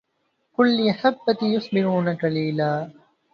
[0.57, 2.91] قل للأحبة يصبرون قليلا